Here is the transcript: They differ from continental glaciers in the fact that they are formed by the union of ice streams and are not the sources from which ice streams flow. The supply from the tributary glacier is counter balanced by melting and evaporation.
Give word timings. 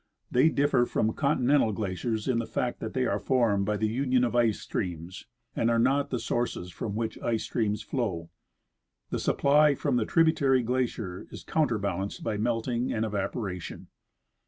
They 0.31 0.49
differ 0.49 0.87
from 0.87 1.13
continental 1.13 1.73
glaciers 1.73 2.27
in 2.27 2.39
the 2.39 2.47
fact 2.47 2.79
that 2.79 2.95
they 2.95 3.05
are 3.05 3.19
formed 3.19 3.67
by 3.67 3.77
the 3.77 3.85
union 3.87 4.23
of 4.23 4.35
ice 4.35 4.59
streams 4.59 5.27
and 5.55 5.69
are 5.69 5.77
not 5.77 6.09
the 6.09 6.17
sources 6.17 6.71
from 6.71 6.95
which 6.95 7.19
ice 7.21 7.43
streams 7.43 7.83
flow. 7.83 8.31
The 9.11 9.19
supply 9.19 9.75
from 9.75 9.97
the 9.97 10.05
tributary 10.07 10.63
glacier 10.63 11.27
is 11.29 11.43
counter 11.43 11.77
balanced 11.77 12.23
by 12.23 12.37
melting 12.37 12.91
and 12.91 13.05
evaporation. 13.05 13.89